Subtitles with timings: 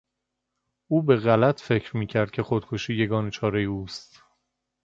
[0.87, 4.23] او به غلط فکر میکرد که خودکشی یگانه چارهی اوست.